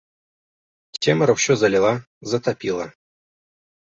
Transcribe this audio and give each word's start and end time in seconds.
Цемра 1.03 1.35
ўсё 1.35 1.53
заліла, 1.63 1.91
затапіла. 2.31 2.85